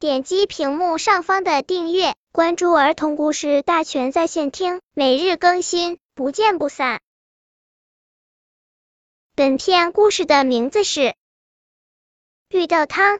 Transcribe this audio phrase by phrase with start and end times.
[0.00, 7.00] 点击屏幕上方的订阅，关注儿童故事大全在线听，每日更新，不见不散。
[9.34, 11.16] 本片故事的名字是
[12.48, 13.18] 绿豆汤。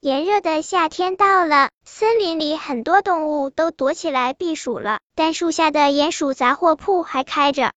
[0.00, 7.74] 炎热的夏天到了，森林里很多动物都躲起来避暑了，但树下的鼹鼠杂货铺还开着。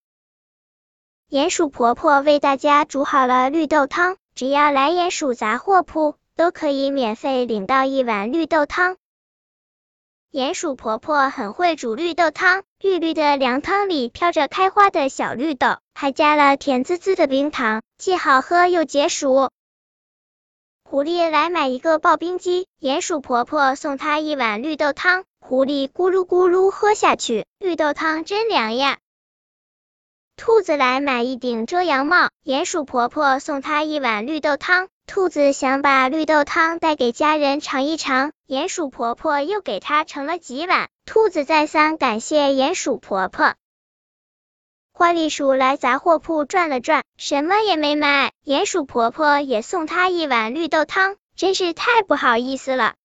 [1.29, 8.95] 鼹鼠婆婆为大家煮好了绿豆汤，只要来鼹鼠杂货铺，都可以免费领到一碗绿豆汤。
[10.31, 19.49] 鼹鼠婆婆很会煮绿豆汤，绿绿的凉汤里飘着开花的小绿豆，还加了甜滋滋的冰糖，既好喝又解暑。
[20.83, 28.99] 狐狸来买一个刨冰机，鼹鼠婆婆送他一碗绿豆汤，狐狸咕噜咕噜喝下去，绿豆汤真凉呀。
[30.35, 43.55] 兔子来买一顶遮阳帽，鼹鼠婆婆送他一碗绿豆汤，兔子想把绿豆汤带给家人尝一尝，鼹鼠婆婆又给她盛了几碗，兔子再三感谢鼹鼠婆婆。
[44.91, 48.33] 花栗鼠来杂货铺转了转，什么也没买。
[48.45, 52.95] 鼹鼠婆婆也送她一碗绿豆汤，真是太不好意思了。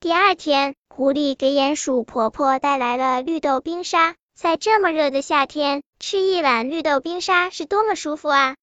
[0.00, 8.56] 第二天，狐狸给鼹鼠婆婆带来了绿豆冰沙，在这么热的夏天，吃一碗绿豆冰沙是多么舒服啊！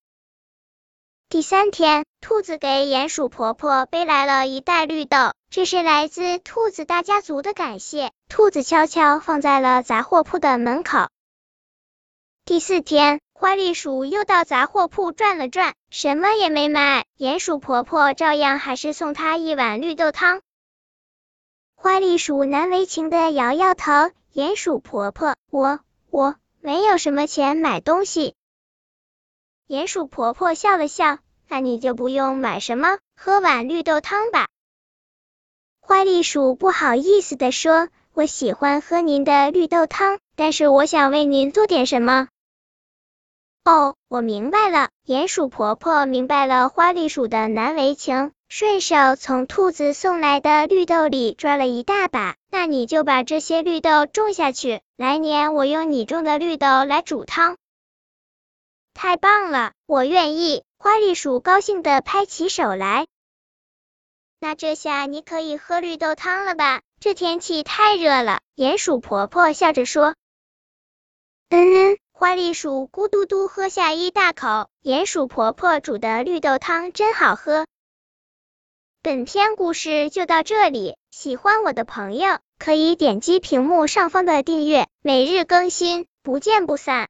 [1.32, 8.12] 第三天，兔子给鼹鼠婆婆背来了一袋绿豆，这是来自兔子大家族的感谢。
[8.28, 11.08] 兔子悄悄放在了杂货铺的门口。
[12.44, 17.06] 第四天，花栗鼠又到杂货铺转了转，什么也没买。
[17.18, 20.42] 鼹鼠婆婆照样还是送她一碗绿豆汤。
[21.76, 28.36] 花栗鼠难为情的摇摇头，鼹鼠婆婆，我我没有什么钱买东西。
[29.68, 34.48] 鼹鼠婆婆笑了笑，那你就不用买什么，喝碗绿豆汤吧。
[35.80, 42.28] 花栗鼠不好意思的说，我喜欢喝您的绿豆汤，但是我想为您做点什么。
[43.64, 44.90] 哦，我明白了。
[45.06, 52.36] 鼹鼠婆婆明白了花栗鼠的难为情，顺手从兔子送来的绿豆里抓了一大把。
[52.50, 57.58] 那你就把这些绿豆种下去，来年我用你种的绿豆来煮汤。
[58.94, 60.64] 太棒了，我愿意。
[60.78, 63.08] 花栗鼠高兴的拍起手来。
[64.40, 66.82] 那这下你可以喝绿豆汤了吧？
[67.00, 68.42] 这天气太热了。
[68.56, 70.16] 鼹鼠婆婆笑着说。
[71.50, 71.98] 嗯。
[72.12, 77.66] 花栗鼠咕嘟嘟喝下一大口，鼹鼠婆婆煮的绿豆汤真好喝。
[79.02, 87.10] 本篇故事就到这里，喜欢我的朋友可以点击屏幕上方的订阅，每日更新，不见不散。